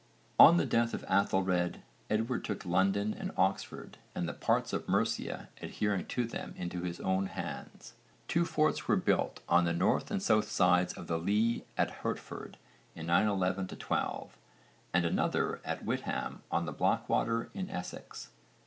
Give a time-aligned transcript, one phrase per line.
[0.39, 5.49] On the death of Aethelred, Edward took London and Oxford and the parts of Mercia
[5.61, 7.93] adhering to them into his own hands.
[8.27, 12.57] Two forts were built on the north and south sides of the Lea at Hertford
[12.95, 14.35] in 911 12,
[14.91, 18.29] and another at Witham on the Blackwater in Essex.